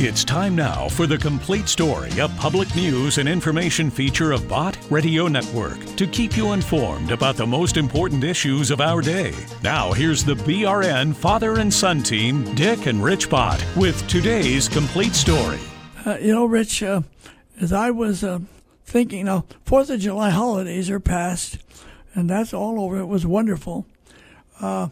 [0.00, 4.78] It's time now for the complete story, a public news and information feature of Bott
[4.90, 9.34] Radio Network to keep you informed about the most important issues of our day.
[9.64, 15.16] Now, here's the BRN father and son team, Dick and Rich Bott, with today's complete
[15.16, 15.58] story.
[16.06, 17.02] Uh, you know, Rich, uh,
[17.60, 18.38] as I was uh,
[18.84, 21.58] thinking, now, Fourth of July holidays are past,
[22.14, 23.00] and that's all over.
[23.00, 23.84] It was wonderful.
[24.60, 24.90] Uh,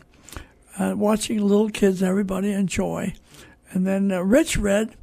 [0.80, 3.14] uh, watching little kids, everybody enjoy.
[3.76, 4.96] And then uh, Rich read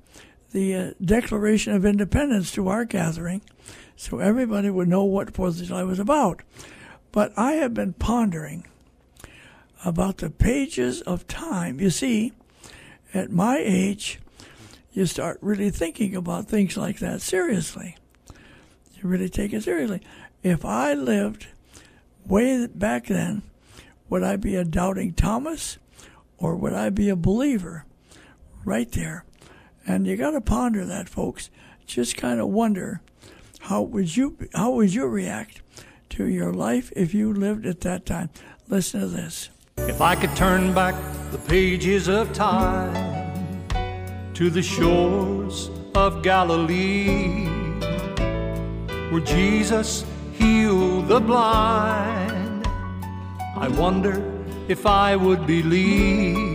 [0.52, 3.44] the uh, Declaration of Independence to our gathering,
[3.96, 6.42] so everybody would know what Fourth of July was about.
[7.12, 8.66] But I have been pondering
[9.86, 11.80] about the pages of time.
[11.80, 12.34] You see,
[13.14, 14.20] at my age,
[14.92, 17.96] you start really thinking about things like that seriously.
[18.96, 20.02] You really take it seriously.
[20.42, 21.46] If I lived
[22.26, 23.44] way back then,
[24.10, 25.78] would I be a doubting Thomas
[26.40, 27.86] or would I be a believer?
[28.66, 29.26] Right there.
[29.86, 31.50] And you got to ponder that, folks.
[31.86, 33.02] Just kind of wonder
[33.62, 35.62] how would you how would you react
[36.10, 38.30] to your life if you lived at that time?
[38.70, 39.50] Listen to this.
[39.78, 40.96] If I could turn back
[41.32, 42.94] the pages of time
[44.34, 47.48] to the shores of Galilee,
[49.12, 52.66] where Jesus healed the blind,
[53.58, 54.24] I wonder
[54.68, 56.53] if I would believe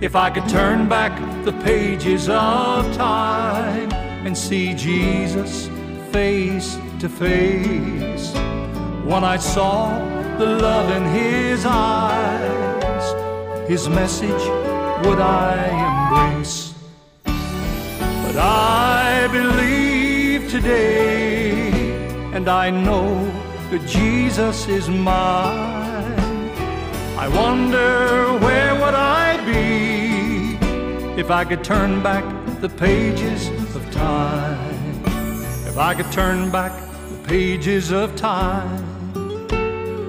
[0.00, 1.12] if I could turn back
[1.44, 3.92] the pages of time
[4.24, 5.68] and see Jesus
[6.12, 8.32] face to face.
[9.04, 9.98] When I saw
[10.38, 13.06] the love in his eyes,
[13.68, 14.44] his message
[15.04, 15.56] would I
[15.88, 16.74] embrace.
[17.24, 21.70] But I believe today,
[22.32, 23.24] and I know
[23.70, 26.18] that Jesus is mine.
[27.18, 29.87] I wonder where would I be
[31.18, 32.24] if I could turn back
[32.60, 35.02] the pages of time.
[35.66, 36.70] If I could turn back
[37.10, 38.84] the pages of time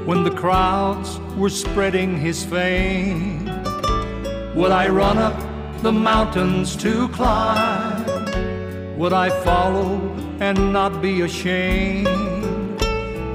[0.05, 3.45] when the crowds were spreading his fame.
[4.53, 5.37] Would I run up
[5.81, 8.05] the mountains to climb?
[8.99, 9.97] Would I follow
[10.39, 12.07] and not be ashamed?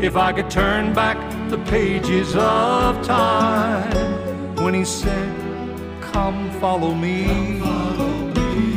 [0.01, 1.19] If I could turn back
[1.51, 5.44] the pages of time when he said,
[6.15, 7.27] Come follow me.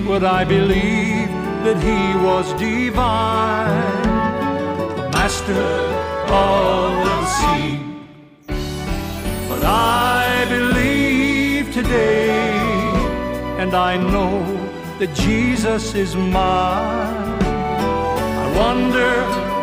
[0.07, 1.29] Would I believe
[1.65, 4.01] that he was divine,
[4.97, 5.67] the master
[6.33, 7.79] of the sea?
[9.47, 12.39] But I believe today,
[13.61, 14.41] and I know
[14.97, 17.43] that Jesus is mine.
[18.43, 19.11] I wonder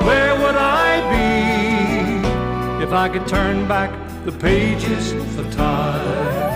[0.07, 3.91] where would I be if I could turn back
[4.25, 5.11] the pages
[5.41, 6.54] of time?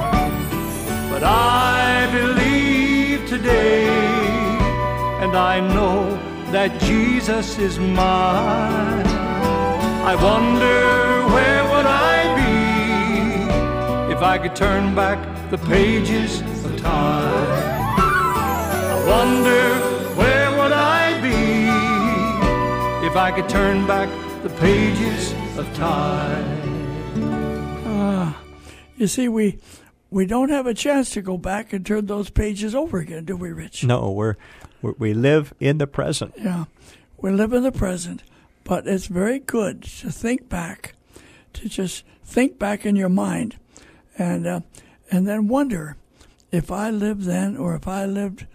[1.21, 3.89] But I believe today,
[5.21, 6.15] and I know
[6.53, 9.05] that Jesus is mine.
[10.13, 15.19] I wonder where would I be if I could turn back
[15.51, 17.99] the pages of time?
[17.99, 19.65] I wonder
[20.15, 24.09] where would I be if I could turn back
[24.45, 26.47] the pages of time?
[27.85, 28.41] Ah,
[28.97, 29.59] You see, we
[30.11, 33.37] we don't have a chance to go back and turn those pages over again, do
[33.37, 33.85] we, Rich?
[33.85, 34.37] No, we're,
[34.81, 36.35] we're we live in the present.
[36.37, 36.65] Yeah,
[37.19, 38.23] we live in the present,
[38.65, 40.95] but it's very good to think back,
[41.55, 43.59] to just think back in your mind,
[44.17, 44.61] and uh,
[45.11, 45.97] and then wonder
[46.51, 48.47] if I lived then or if I lived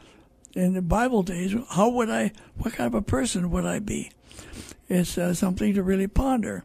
[0.56, 2.32] in the Bible days, how would I?
[2.58, 4.12] What kind of a person would I be?
[4.90, 6.64] It's uh, something to really ponder.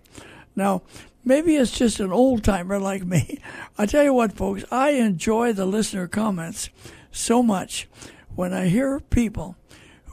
[0.57, 0.83] Now,
[1.25, 3.41] maybe it's just an old timer like me.
[3.79, 6.71] I tell you what, folks, I enjoy the listener comments
[7.11, 7.89] so much
[8.35, 9.57] when I hear people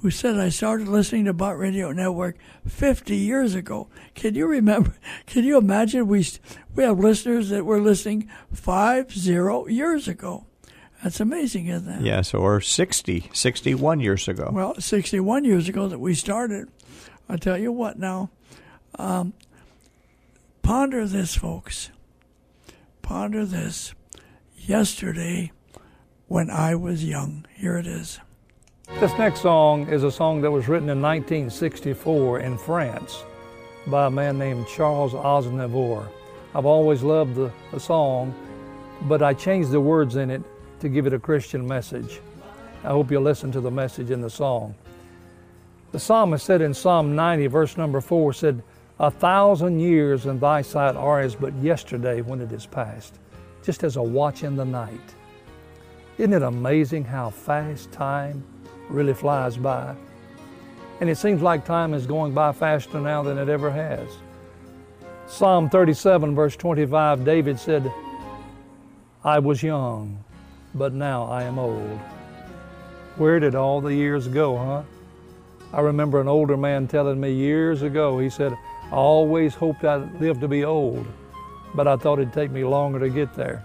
[0.05, 3.87] who said I started listening to Bott Radio Network 50 years ago.
[4.13, 4.95] Can you remember?
[5.25, 6.27] Can you imagine we
[6.75, 10.45] we have listeners that were listening five zero years ago?
[11.03, 12.01] That's amazing, isn't it?
[12.01, 14.49] Yes, or 60, 61 years ago.
[14.51, 16.69] Well, 61 years ago that we started.
[17.27, 18.29] I tell you what now.
[18.97, 19.33] Um,
[20.65, 21.91] ponder this, folks.
[23.03, 23.93] Ponder this.
[24.57, 25.51] Yesterday,
[26.27, 27.45] when I was young.
[27.53, 28.19] Here it is.
[28.99, 33.23] This next song is a song that was written in 1964 in France
[33.85, 36.07] by a man named Charles Aznavour.
[36.55, 38.33] I've always loved the, the song,
[39.03, 40.41] but I changed the words in it
[40.79, 42.21] to give it a Christian message.
[42.83, 44.73] I hope you'll listen to the message in the song.
[45.91, 48.63] The psalmist said in Psalm 90, verse number 4, said,
[48.99, 53.19] A thousand years in thy sight are as but yesterday when it is past,
[53.63, 55.15] just as a watch in the night.
[56.17, 58.43] Isn't it amazing how fast time
[58.89, 59.95] really flies by.
[61.01, 64.07] And it seems like time is going by faster now than it ever has.
[65.27, 67.91] Psalm 37, verse 25, David said,
[69.23, 70.23] I was young,
[70.75, 71.99] but now I am old.
[73.17, 74.83] Where did all the years go, huh?
[75.73, 78.55] I remember an older man telling me years ago, he said,
[78.95, 81.05] I always hoped I'd live to be old,
[81.73, 83.61] but I thought it'd take me longer to get there.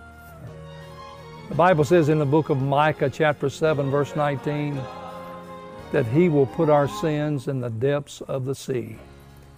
[1.49, 4.77] The Bible says in the book of Micah, chapter 7, verse 19,
[5.93, 8.97] that He will put our sins in the depths of the sea.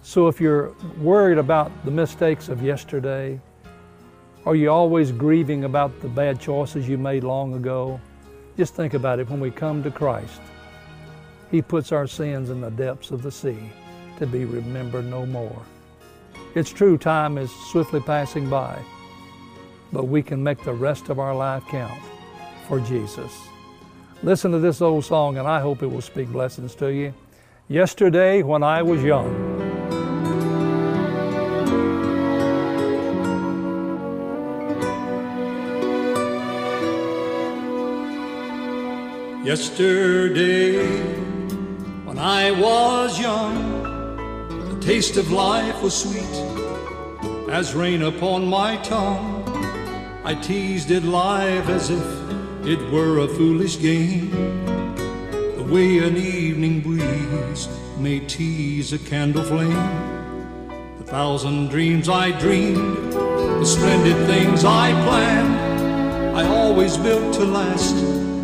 [0.03, 3.41] So if you're worried about the mistakes of yesterday,
[4.45, 7.99] are you always grieving about the bad choices you made long ago?
[8.57, 9.27] Just think about it.
[9.27, 10.39] When we come to Christ,
[11.49, 13.71] He puts our sins in the depths of the sea
[14.19, 15.61] to be remembered no more.
[16.55, 18.79] It's true, time is swiftly passing by
[19.93, 22.01] but we can make the rest of our life count
[22.67, 23.31] for Jesus.
[24.23, 27.13] Listen to this old song, and I hope it will speak blessings to you.
[27.69, 29.61] Yesterday, when I was young,
[39.45, 40.87] Yesterday,
[42.05, 43.82] when I was young,
[44.83, 46.35] taste of life was sweet
[47.49, 49.41] as rain upon my tongue.
[50.25, 54.29] I teased it live as if it were a foolish game.
[55.55, 59.71] The way an evening breeze may tease a candle flame.
[60.97, 67.95] The thousand dreams I dreamed, the splendid things I planned, I always built to last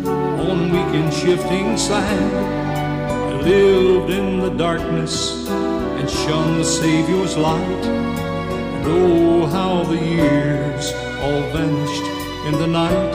[0.08, 2.34] on weak and shifting sand.
[2.96, 5.46] I lived in the darkness
[6.00, 7.84] and shone the Savior's light.
[7.84, 12.06] And oh, how the years all vanished
[12.48, 13.12] in the night.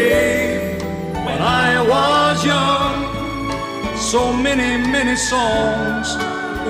[1.26, 6.14] when I was young, so many, many songs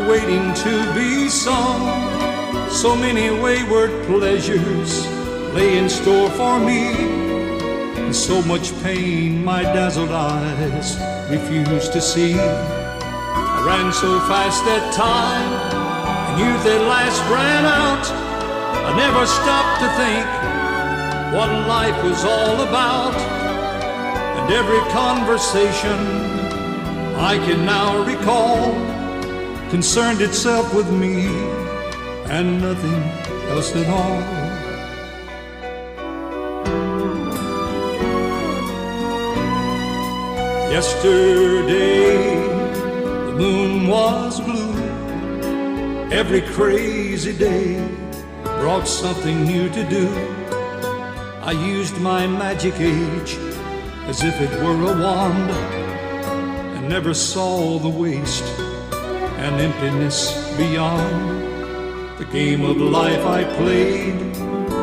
[0.09, 1.83] waiting to be sung.
[2.71, 5.07] So many wayward pleasures
[5.53, 6.89] lay in store for me.
[8.01, 10.97] And so much pain my dazzled eyes
[11.31, 12.35] refused to see.
[13.65, 15.49] I ran so fast that time,
[16.29, 18.05] and youth at last ran out.
[18.85, 20.27] I never stopped to think
[21.33, 23.15] what life was all about.
[24.37, 25.97] And every conversation
[27.17, 28.75] I can now recall
[29.71, 31.25] concerned itself with me
[32.29, 33.03] and nothing
[33.49, 34.21] else at all.
[40.71, 42.34] Yesterday,
[43.37, 44.75] moon was blue.
[46.13, 47.85] Every crazy day
[48.61, 50.09] brought something new to do.
[51.43, 53.37] I used my magic age
[54.07, 55.51] as if it were a wand
[56.77, 58.45] and never saw the waste
[59.43, 61.43] and emptiness beyond.
[62.19, 64.17] The game of life I played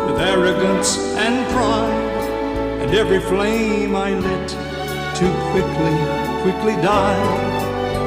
[0.08, 4.50] with arrogance and pride, and every flame I lit
[5.16, 5.96] too quickly,
[6.44, 7.51] quickly died.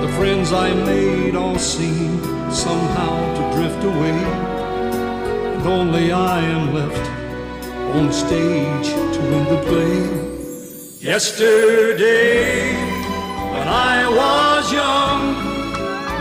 [0.05, 2.23] The friends I made all seem
[2.53, 4.11] somehow to drift away
[5.55, 7.09] and only I am left
[7.97, 11.01] on stage to win the play.
[11.01, 12.75] Yesterday,
[13.55, 15.23] when I was young,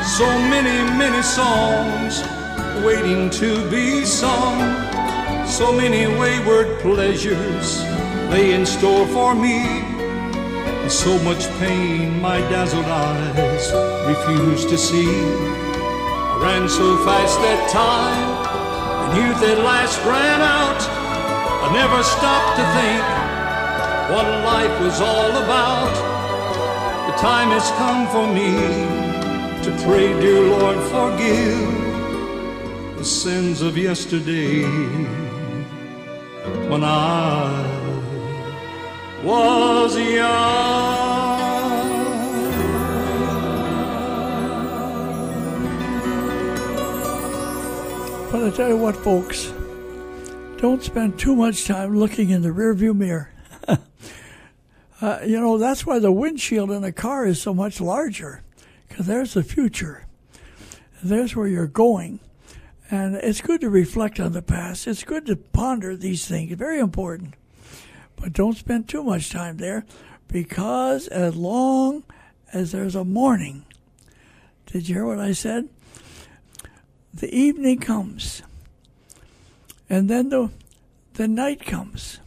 [0.01, 2.23] so many, many songs
[2.85, 4.59] waiting to be sung,
[5.45, 7.83] so many wayward pleasures
[8.31, 9.92] lay in store for me.
[10.89, 13.71] So much pain my dazzled eyes
[14.07, 15.07] refused to see.
[15.07, 18.29] I ran so fast that time
[19.03, 20.81] and youth at last ran out.
[21.65, 23.03] I never stopped to think
[24.13, 25.93] what life was all about.
[27.07, 28.51] The time has come for me
[29.63, 31.83] to pray, dear Lord, forgive
[32.97, 34.63] the sins of yesterday
[36.69, 37.82] when I
[39.23, 41.13] was young.
[48.31, 49.53] But I tell you what, folks,
[50.57, 53.31] don't spend too much time looking in the rearview mirror.
[55.01, 58.41] uh, you know, that's why the windshield in a car is so much larger,
[58.87, 60.05] because there's the future.
[61.03, 62.19] There's where you're going.
[62.89, 64.87] And it's good to reflect on the past.
[64.87, 66.53] It's good to ponder these things.
[66.53, 67.35] Very important.
[68.15, 69.85] But don't spend too much time there
[70.27, 72.03] because as long
[72.53, 73.65] as there's a morning,
[74.67, 75.69] did you hear what I said?
[77.13, 78.41] the evening comes,
[79.89, 80.49] and then the,
[81.13, 82.19] the night comes,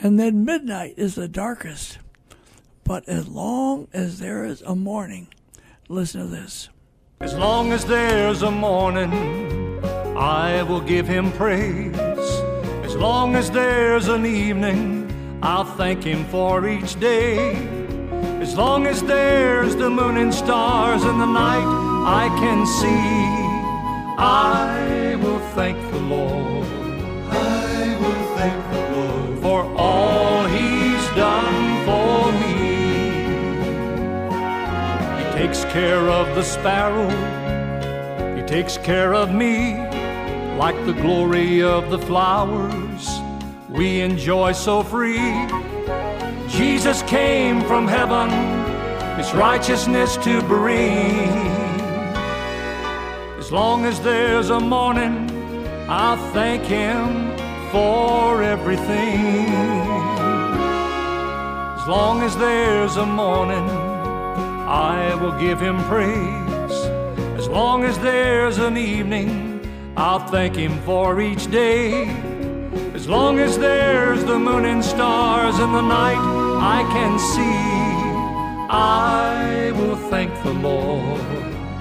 [0.00, 1.98] and then midnight is the darkest.
[2.82, 5.28] But as long as there is a morning,
[5.88, 6.68] listen to this.
[7.20, 9.10] As long as there's a morning,
[10.16, 12.13] I will give him praise.
[12.94, 15.10] As long as there's an evening,
[15.42, 17.56] I'll thank him for each day.
[18.40, 21.66] As long as there's the moon and stars in the night
[22.06, 26.68] I can see, I will thank the Lord.
[27.30, 32.54] I will thank the Lord for all he's done for me.
[35.18, 37.10] He takes care of the sparrow,
[38.36, 39.93] he takes care of me
[40.56, 43.08] like the glory of the flowers
[43.68, 45.46] we enjoy so free.
[46.48, 48.30] Jesus came from heaven,
[49.18, 51.28] his righteousness to bring.
[53.36, 55.28] As long as there's a morning,
[55.88, 57.36] I'll thank him
[57.72, 59.48] for everything.
[61.76, 63.68] As long as there's a morning,
[64.68, 66.78] I will give him praise.
[67.36, 69.53] As long as there's an evening,
[69.96, 72.08] I'll thank him for each day.
[72.94, 76.18] As long as there's the moon and stars in the night
[76.60, 81.20] I can see, I will thank the Lord.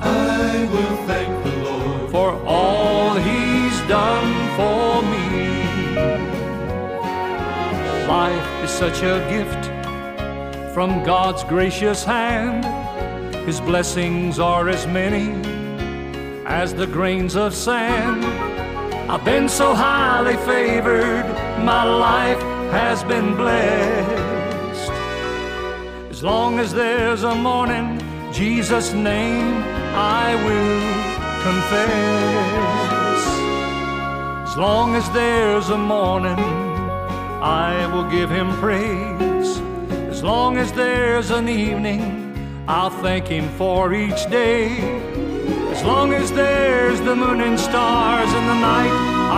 [0.01, 5.97] I will thank the Lord for all he's done for me.
[8.07, 9.65] Life is such a gift
[10.75, 12.63] from God's gracious hand.
[13.47, 15.52] His blessings are as many
[16.45, 18.23] as the grains of sand.
[19.09, 21.25] I've been so highly favored,
[21.63, 24.91] my life has been blessed.
[26.09, 29.61] As long as there's a morning, Jesus' name
[29.95, 32.53] I will confess.
[34.49, 36.39] As long as there's a morning,
[37.41, 39.59] I will give him praise.
[40.09, 45.22] As long as there's an evening, I'll thank him for each day.
[45.83, 48.95] As long as there's the moon and stars in the night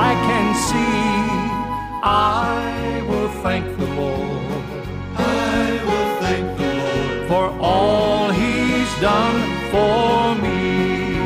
[0.07, 4.45] I can see, I will thank the Lord.
[5.17, 11.17] I will thank the Lord for all He's done for me.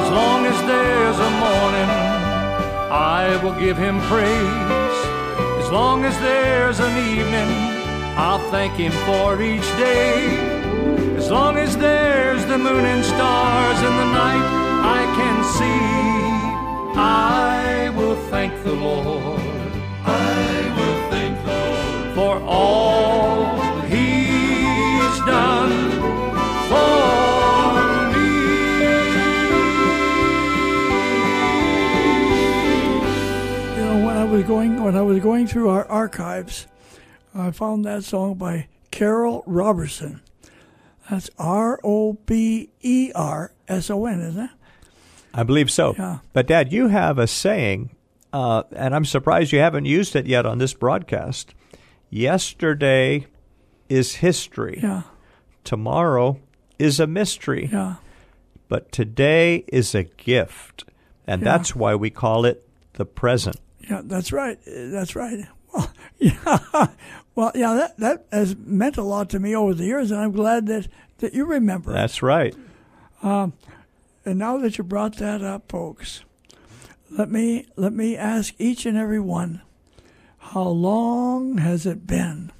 [0.00, 1.90] As long as there's a morning,
[2.90, 4.96] I will give Him praise.
[5.62, 7.50] As long as there's an evening,
[8.16, 10.56] I'll thank Him for each day.
[11.26, 14.46] As long as there's the moon and stars in the night
[14.84, 19.40] I can see, I will thank the Lord.
[20.04, 25.90] I will thank the Lord for all He's done
[26.70, 27.74] for
[28.14, 28.30] me.
[33.74, 36.68] You know, when I was going when I was going through our archives,
[37.34, 40.20] I found that song by Carroll Roberson.
[41.10, 44.50] That's R O B E R S O N, isn't it?
[45.34, 45.94] I believe so.
[45.98, 46.18] Yeah.
[46.32, 47.90] But, Dad, you have a saying,
[48.32, 51.54] uh, and I'm surprised you haven't used it yet on this broadcast.
[52.10, 53.26] Yesterday
[53.88, 54.80] is history.
[54.82, 55.02] Yeah,
[55.64, 56.40] Tomorrow
[56.78, 57.68] is a mystery.
[57.70, 57.96] yeah,
[58.68, 60.84] But today is a gift.
[61.26, 61.52] And Yeah.
[61.52, 63.56] that's why we call it the present.
[63.88, 64.00] yeah.
[64.02, 64.58] That's right.
[64.66, 65.46] That's right.
[65.74, 66.86] Well, yeah.
[67.36, 67.74] Well, yeah.
[67.74, 70.88] That that has meant a lot to me over the years, and I'm glad that
[71.18, 71.92] that you remember.
[71.92, 72.56] That's right.
[73.22, 73.52] Um,
[74.24, 76.24] and now that you brought that up, folks,
[77.10, 79.62] let me let me ask each and every one,
[80.38, 82.52] how long has it been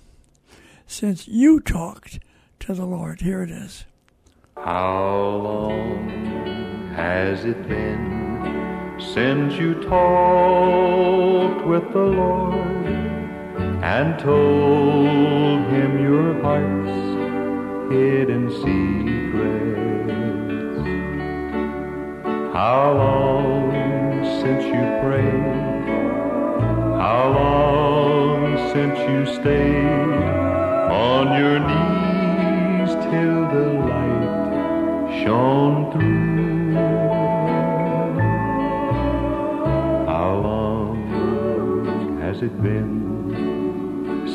[0.87, 2.21] since you talked
[2.61, 3.23] to the Lord?
[3.23, 3.87] Here it is.
[4.57, 6.09] How long
[6.95, 13.06] has it been since you talked with the Lord
[13.87, 16.99] and told him your heart's
[17.93, 20.11] hidden secrets?
[22.53, 23.71] How long
[24.41, 25.87] since you prayed?
[27.05, 30.19] How long since you stayed
[31.09, 36.75] on your knees till the light shone through?
[40.13, 40.97] How long
[42.21, 43.06] has it been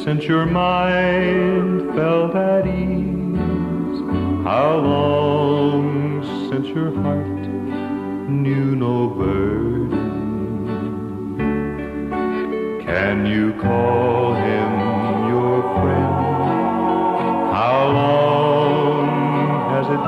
[0.04, 4.02] since your mind felt at ease?
[4.44, 7.28] How long since your heart
[8.28, 9.92] knew no burden?
[12.84, 14.72] Can you call him
[15.30, 16.16] your friend?
[17.54, 19.06] How long
[19.74, 20.04] has it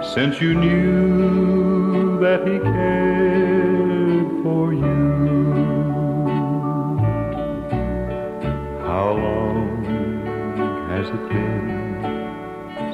[0.00, 4.91] been since you knew that he cared for you?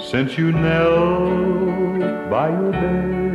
[0.00, 3.27] Since you knelt by your bed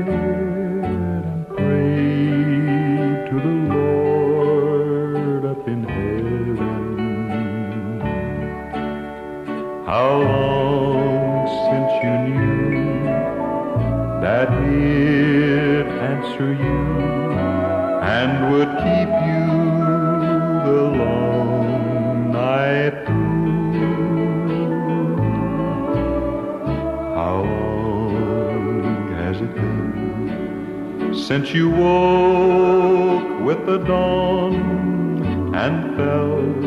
[31.34, 34.54] since you woke with the dawn
[35.56, 36.62] and felt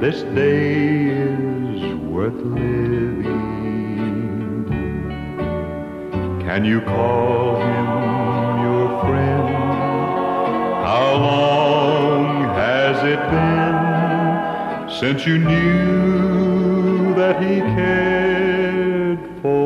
[0.00, 3.34] this day is worth living?
[6.40, 7.86] Can you call him
[8.66, 9.48] your friend?
[10.88, 19.59] How long has it been since you knew that he cared for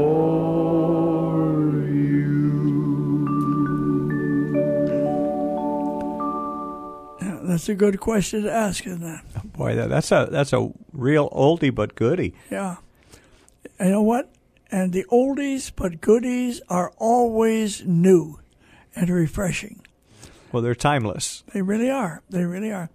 [7.55, 9.53] that's a good question to ask, isn't it?
[9.53, 12.35] Boy, that, that's a that's a real oldie but goodie.
[12.51, 12.79] Yeah.
[13.79, 14.33] You know what?
[14.73, 18.41] And the oldies but goodies are always new
[18.97, 19.81] and refreshing.
[20.51, 21.45] Well, they're timeless.
[21.53, 22.23] They really are.
[22.29, 22.91] They really are.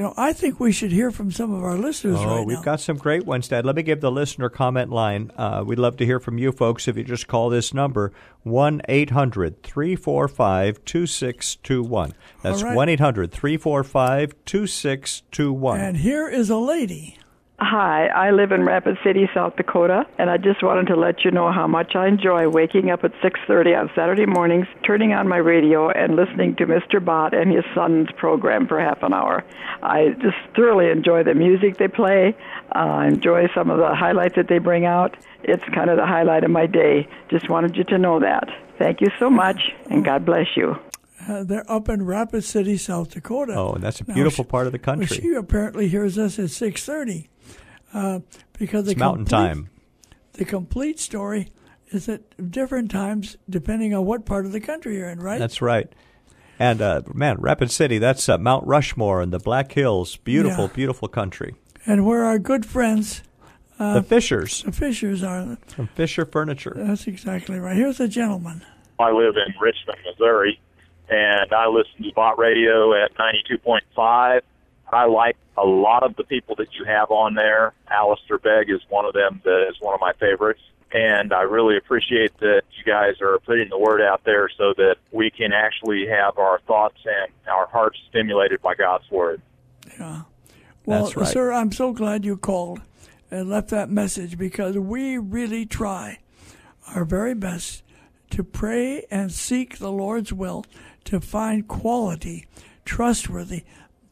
[0.00, 2.56] You know, I think we should hear from some of our listeners oh, right we've
[2.56, 2.62] now.
[2.62, 3.66] got some great ones, Dad.
[3.66, 5.30] Let me give the listener comment line.
[5.36, 8.10] Uh, we'd love to hear from you folks if you just call this number,
[8.44, 12.14] 1 800 345 2621.
[12.40, 15.80] That's 1 800 345 2621.
[15.80, 17.18] and here is a lady.
[17.62, 21.30] Hi, I live in Rapid City, South Dakota, and I just wanted to let you
[21.30, 25.36] know how much I enjoy waking up at 6:30 on Saturday mornings, turning on my
[25.36, 27.04] radio and listening to Mr.
[27.04, 29.44] Bott and his son's program for half an hour.
[29.82, 32.34] I just thoroughly enjoy the music they play.
[32.74, 35.14] Uh, I enjoy some of the highlights that they bring out.
[35.42, 37.06] It's kind of the highlight of my day.
[37.28, 38.48] Just wanted you to know that.
[38.78, 40.76] Thank you so much, and God bless you.
[41.28, 43.54] Uh, they're up in Rapid City, South Dakota.
[43.56, 45.16] Oh, and that's a Now, beautiful she- part of the well, country.
[45.18, 47.28] she apparently hears us at 6:30
[47.92, 48.20] uh,
[48.58, 49.70] because the It's mountain complete- time.
[50.34, 51.48] The complete story
[51.90, 55.38] is at different times depending on what part of the country you're in, right?
[55.38, 55.92] That's right.
[56.58, 60.16] And uh, man, Rapid City, that's uh, Mount Rushmore and the Black Hills.
[60.16, 60.72] Beautiful, Yeah.
[60.74, 61.54] beautiful country.
[61.86, 63.22] and where our good friends,
[63.78, 65.56] Uh, the Fishers the Fishers, are.
[65.66, 66.74] from Fisher Furniture.
[66.76, 67.74] That's exactly right.
[67.76, 68.62] Here's a gentleman.
[68.98, 70.60] I live in Richmond, Missouri,
[71.10, 74.40] and I listen to Bott Radio at 92.5.
[74.92, 77.74] I like a lot of the people that you have on there.
[77.88, 80.60] Alistair Begg is one of them that is one of my favorites.
[80.92, 84.96] And I really appreciate that you guys are putting the word out there so that
[85.12, 89.40] we can actually have our thoughts and our hearts stimulated by God's word.
[89.98, 90.22] Yeah.
[90.86, 91.28] Well, That's right.
[91.28, 92.80] sir, I'm so glad you called
[93.30, 96.18] and left that message because we really try
[96.94, 97.84] our very best
[98.30, 100.64] to pray and seek the Lord's will
[101.04, 102.46] to find quality,
[102.84, 103.64] trustworthy,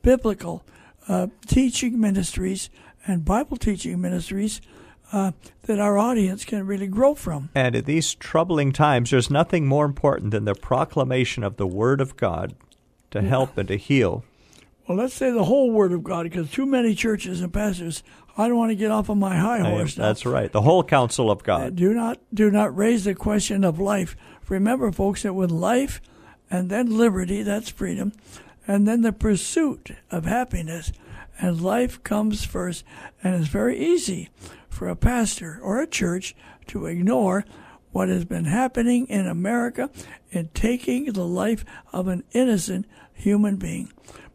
[0.02, 0.64] biblical
[1.08, 2.70] uh, teaching ministries
[3.06, 4.60] and Bible teaching ministries
[5.12, 7.48] uh, that our audience can really grow from.
[7.54, 12.00] And in these troubling times, there's nothing more important than the proclamation of the Word
[12.00, 12.54] of God
[13.10, 14.24] to help and to heal.
[14.86, 18.02] Well, let's say the whole Word of God because too many churches and pastors.
[18.36, 20.04] I don't want to get off on my high horse now.
[20.04, 20.52] That's right.
[20.52, 21.74] The whole counsel of God.
[21.74, 24.16] Do not do not raise the question of life.
[24.48, 26.00] Remember, folks, that with life
[26.50, 28.12] and then liberty, that's freedom,
[28.66, 30.92] and then the pursuit of happiness,
[31.40, 32.84] and life comes first.
[33.22, 34.28] And it's very easy
[34.68, 36.34] for a pastor or a church
[36.68, 37.44] to ignore
[37.90, 39.90] what has been happening in America
[40.30, 43.92] in taking the life of an innocent human being.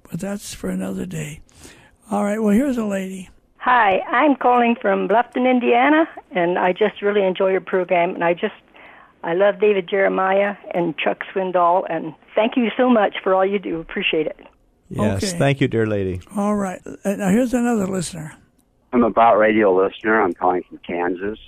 [0.10, 1.42] But that's for another day.
[2.10, 3.30] All right, well, here's a lady.
[3.58, 8.14] Hi, I'm calling from Bluffton, Indiana, and I just really enjoy your program.
[8.14, 8.56] And I just,
[9.24, 13.60] I love David Jeremiah and Chuck Swindoll, and thank you so much for all you
[13.60, 13.80] do.
[13.80, 14.40] Appreciate it.
[14.90, 15.24] Yes.
[15.24, 15.38] Okay.
[15.38, 16.22] Thank you, dear lady.
[16.36, 18.36] All right, uh, now here's another listener.
[18.92, 20.22] I'm a About Radio listener.
[20.22, 21.40] I'm calling from Kansas.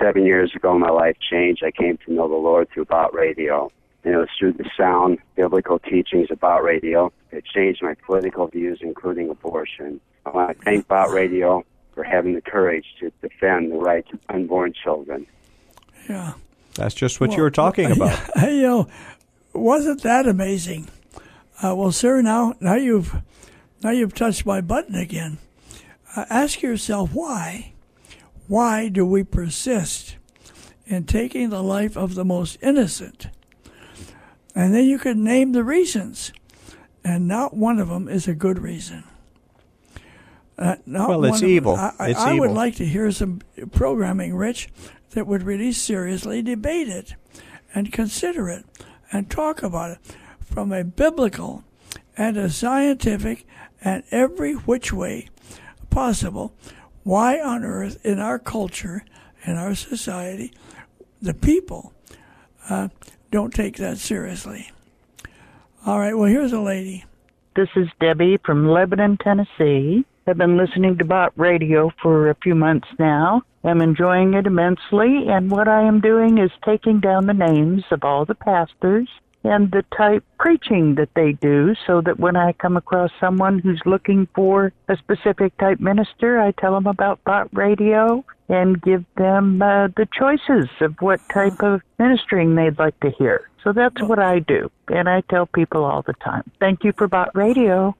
[0.00, 1.62] Seven years ago, my life changed.
[1.64, 3.70] I came to know the Lord through Bott Radio.
[4.04, 7.12] And it was through the sound biblical teachings about radio.
[7.32, 10.00] It changed my political views, including abortion.
[10.24, 14.20] I want to thank Bott Radio for having the courage to defend the rights of
[14.28, 15.26] unborn children.
[16.08, 16.34] Yeah.
[16.76, 18.18] That's just what you were talking about.
[18.42, 18.88] you know,
[19.54, 20.88] wasn't that amazing?
[21.62, 23.14] Uh, well, sir, now now you've
[23.82, 25.38] now you've touched my button again.
[26.14, 27.72] Uh, ask yourself why.
[28.48, 30.16] Why do we persist
[30.86, 33.28] in taking the life of the most innocent?
[34.54, 36.32] And then you could name the reasons,
[37.04, 39.04] and not one of them is a good reason.
[40.58, 41.74] Uh, Well, it's evil.
[41.76, 42.56] I, I- It's I would evil.
[42.56, 43.40] like to hear some
[43.72, 44.68] programming, Rich,
[45.10, 47.14] that would really seriously debate it
[47.74, 48.64] and consider it
[49.12, 49.98] and talk about it
[50.40, 51.64] from a biblical
[52.16, 53.46] and a scientific
[53.82, 55.28] and every which way
[55.90, 56.52] possible.
[57.02, 59.04] Why on earth, in our culture,
[59.44, 60.52] in our society,
[61.22, 61.92] the people
[62.68, 62.88] uh,
[63.30, 64.70] don't take that seriously?
[65.84, 67.04] All right, well, here's a lady.
[67.54, 70.04] This is Debbie from Lebanon, Tennessee.
[70.28, 73.42] I've been listening to Bott Radio for a few months now.
[73.62, 78.02] I'm enjoying it immensely, and what I am doing is taking down the names of
[78.02, 79.08] all the pastors
[79.44, 83.80] and the type preaching that they do so that when I come across someone who's
[83.86, 89.62] looking for a specific type minister, I tell them about Bott Radio and give them
[89.62, 93.48] uh, the choices of what type of ministering they'd like to hear.
[93.62, 96.50] So that's what I do, and I tell people all the time.
[96.58, 97.94] Thank you for Bott Radio.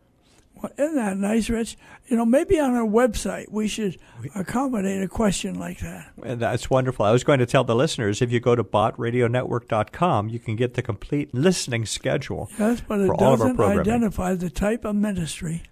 [0.63, 1.77] Well, isn't that nice, Rich?
[2.07, 3.99] You know, maybe on our website we should
[4.35, 6.11] accommodate a question like that.
[6.25, 7.05] And that's wonderful.
[7.05, 10.75] I was going to tell the listeners if you go to bottradionetwork.com, you can get
[10.75, 14.85] the complete listening schedule Yes, but it for all of our doesn't identify the type
[14.85, 15.63] of ministry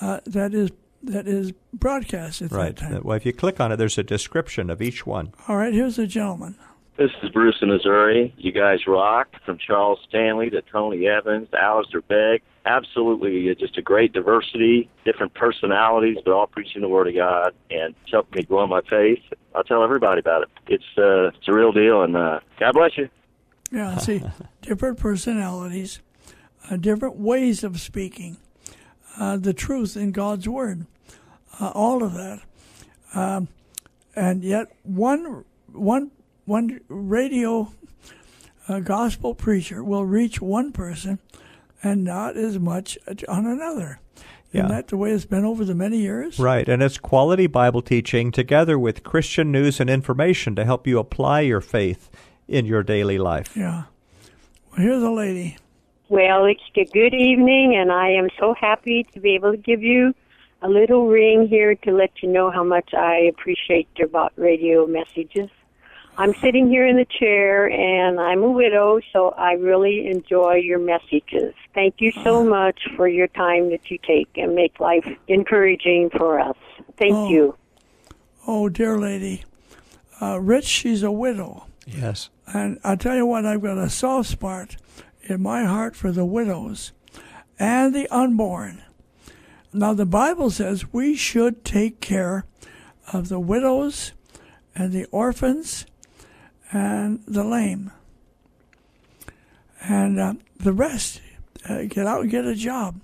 [0.00, 0.70] uh, that is
[1.02, 2.74] that is broadcast at Right.
[2.74, 3.02] that time.
[3.04, 5.34] Well, if you click on it, there's a description of each one.
[5.48, 6.54] All right, here's a gentleman.
[6.96, 8.32] This is Bruce in Missouri.
[8.38, 9.28] You guys rock.
[9.44, 12.40] From Charles Stanley to Tony Evans to Alistair Begg.
[12.66, 17.94] Absolutely, just a great diversity, different personalities, but all preaching the Word of God, and
[18.10, 19.20] helped me grow in my faith.
[19.54, 20.48] I'll tell everybody about it.
[20.66, 23.10] It's uh, it's a real deal, and uh, God bless you.
[23.70, 24.22] Yeah, see,
[24.62, 26.00] different personalities,
[26.70, 28.38] uh, different ways of speaking,
[29.18, 30.86] uh, the truth in God's Word,
[31.60, 32.40] uh, all of that,
[33.14, 33.48] um,
[34.16, 36.12] and yet one one
[36.46, 37.72] one radio
[38.68, 41.18] uh, gospel preacher will reach one person,
[41.84, 44.00] and not as much on another.
[44.52, 44.66] Yeah.
[44.66, 46.38] Isn't that the way it's been over the many years?
[46.38, 50.98] Right, and it's quality Bible teaching together with Christian news and information to help you
[50.98, 52.10] apply your faith
[52.46, 53.56] in your daily life.
[53.56, 53.84] Yeah.
[54.70, 55.56] Well, here's a lady.
[56.08, 59.82] Well, it's a good evening, and I am so happy to be able to give
[59.82, 60.14] you
[60.62, 64.86] a little ring here to let you know how much I appreciate your Bott radio
[64.86, 65.50] messages.
[66.16, 70.78] I'm sitting here in the chair, and I'm a widow, so I really enjoy your
[70.78, 71.54] messages.
[71.74, 76.38] Thank you so much for your time that you take and make life encouraging for
[76.38, 76.56] us.
[76.98, 77.28] Thank Oh.
[77.30, 77.56] you.
[78.46, 79.42] Oh, dear lady.
[80.20, 81.64] Uh, Rich, she's a widow.
[81.86, 82.30] Yes.
[82.46, 84.76] And I tell you what, I've got a soft spot
[85.24, 86.92] in my heart for the widows
[87.58, 88.82] and the unborn.
[89.72, 92.44] Now, the Bible says we should take care
[93.12, 94.12] of the widows
[94.76, 95.86] and the orphans
[96.74, 97.92] and the lame.
[99.80, 101.22] And uh, the rest,
[101.68, 103.00] uh, get out and get a job.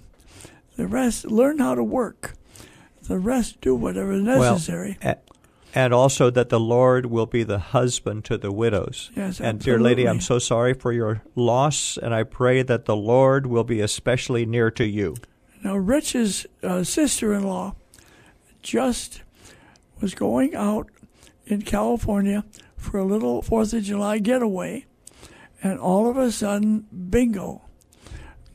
[0.76, 2.34] The rest, learn how to work.
[3.02, 4.98] The rest, do whatever is necessary.
[5.02, 5.16] Well,
[5.72, 9.10] and also that the Lord will be the husband to the widows.
[9.14, 12.96] Yes, and dear lady, I'm so sorry for your loss, and I pray that the
[12.96, 15.14] Lord will be especially near to you.
[15.62, 17.76] Now, Rich's uh, sister in law
[18.62, 19.22] just
[20.00, 20.88] was going out
[21.46, 22.44] in California
[22.80, 24.86] for a little Fourth of July getaway,
[25.62, 27.62] and all of a sudden, bingo,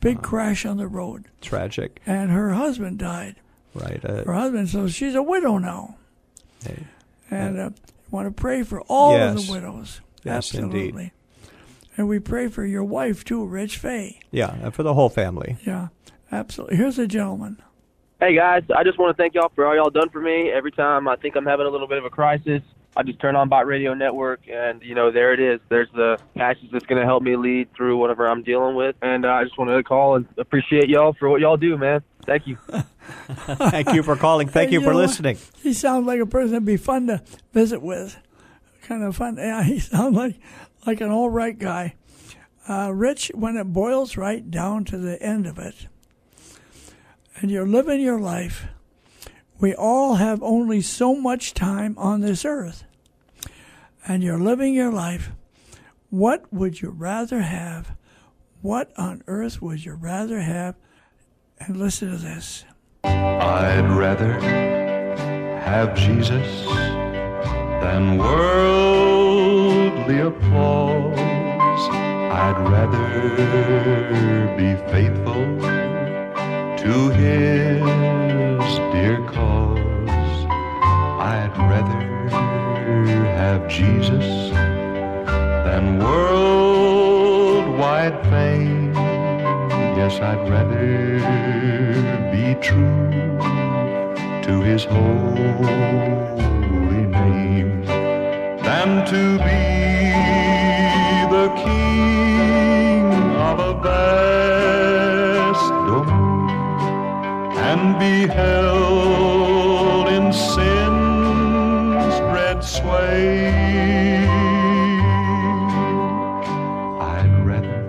[0.00, 3.36] big crash on the road, Tragic, and her husband died.
[3.74, 4.04] right?
[4.04, 5.96] Uh, Her husband, so she's a widow now.
[6.64, 6.84] hey,
[7.30, 7.70] And uh,
[8.10, 10.00] want to pray for all of the widows.
[10.24, 10.66] Yes, indeed.
[10.94, 11.12] Absolutely.
[11.96, 14.20] And we pray for your wife too, Rich Fay.
[14.30, 15.56] yeah, and for the whole family.
[15.64, 15.88] Yeah,
[16.30, 16.76] absolutely.
[16.76, 17.62] Here's a gentleman.
[18.20, 20.50] Hey guys, I just want to thank y'all for all y'all done for me.
[20.50, 22.62] Every time I think I'm having a little bit of a crisis,
[22.96, 25.60] I just turn on Bott Radio Network, and you know there it is.
[25.68, 28.96] There's the passage that's going to help me lead through whatever I'm dealing with.
[29.02, 32.00] And uh, I just wanted to call and appreciate y'all for what y'all do, man.
[32.24, 32.56] Thank you.
[33.36, 34.48] Thank you for calling.
[34.48, 35.02] Thank Hey, you for know what?
[35.02, 35.38] listening.
[35.62, 38.16] He sounds like a person that'd be fun to visit with.
[38.82, 39.36] Kind of fun.
[39.36, 40.36] Yeah, he sounds like
[40.86, 41.94] like an all right guy.
[42.68, 45.86] Uh, Rich, when it boils right down to the end of it,
[47.40, 48.66] and you're living your life,
[49.58, 52.84] we all have only so much time on this earth.
[54.06, 55.30] And you're living your life.
[56.10, 57.96] What would you rather have?
[58.62, 60.76] What on earth would you rather have?
[61.58, 62.64] And listen to this.
[63.04, 64.38] I'd rather
[65.60, 66.66] have Jesus
[67.82, 71.18] than worldly applause.
[72.32, 75.44] I'd rather be faithful
[76.78, 78.45] to his
[78.92, 80.46] dear cause.
[81.20, 82.28] I'd rather
[83.38, 84.50] have Jesus
[85.66, 87.36] than worldwide
[88.30, 88.94] fame.
[89.98, 91.18] Yes, I'd rather
[92.32, 93.10] be true
[94.46, 95.06] to his holy
[97.06, 97.84] name
[98.66, 99.64] than to be
[101.36, 103.04] the king
[103.36, 104.35] of a vast
[107.70, 114.26] and be held in sin's dread sway.
[117.12, 117.80] I'd rather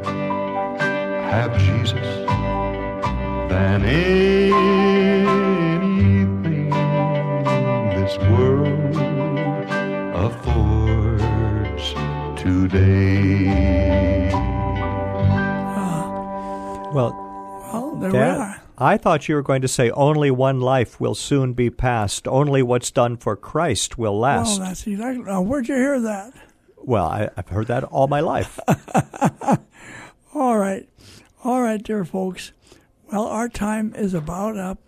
[1.31, 2.09] have Jesus
[3.51, 4.57] than anything
[7.97, 8.95] this world
[10.25, 11.85] affords
[12.41, 14.31] today.
[16.93, 17.13] Well,
[17.73, 18.46] Well, there Dad, we are.
[18.77, 22.27] I thought you were going to say only one life will soon be passed.
[22.27, 24.59] Only what's done for Christ will last.
[24.59, 25.23] Well, that's exactly.
[25.23, 26.33] Now, where'd you hear that?
[26.77, 28.59] Well, I, I've heard that all my life.
[30.33, 30.87] All right.
[31.43, 32.51] All right, dear folks.
[33.11, 34.79] Well, our time is about up.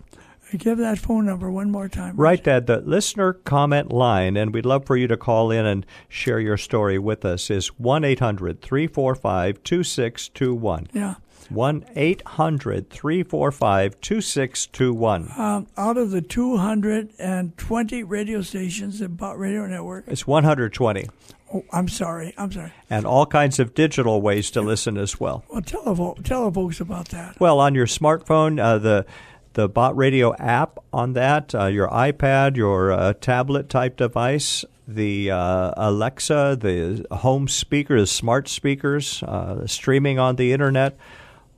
[0.56, 2.16] Give that phone number one more time.
[2.16, 2.66] right, Dad.
[2.66, 6.56] The listener comment line, and we'd love for you to call in and share your
[6.56, 10.88] story with us, is 1 800 345 2621.
[10.92, 11.14] Yeah.
[11.50, 15.30] 1 800 345 2621.
[15.36, 20.04] Um, out of the 220 radio stations in Bott Radio Network.
[20.06, 21.08] It's 120,
[21.52, 22.32] Oh, I'm sorry.
[22.38, 22.72] I'm sorry.
[22.88, 25.42] and all kinds of digital ways to listen as well.
[25.50, 27.40] Well, tell the, tell the folks about that.
[27.40, 29.06] Well, on your smartphone, uh, the
[29.54, 35.32] the Bott Radio app on that, uh, your iPad, your uh, tablet type device, the
[35.32, 40.96] uh, Alexa, the home speakers, smart speakers, uh, streaming on the internet,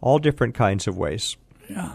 [0.03, 1.39] all different kinds of ways.
[1.71, 1.95] Yeah.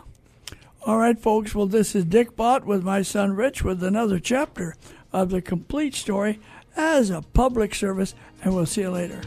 [0.88, 1.54] All right, folks.
[1.54, 4.76] Well, this is Dick Bott with my son Rich with another chapter
[5.14, 6.40] of the complete story
[6.76, 9.22] as a public service, and we'll see you later.